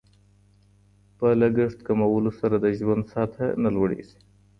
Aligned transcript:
په 1.17 1.27
لګښت 1.41 1.79
کمولو 1.87 2.31
سره 2.39 2.55
د 2.59 2.65
ژوند 2.79 3.03
سطحه 3.13 3.47
نه 3.63 3.69
لوړیږي. 3.75 4.17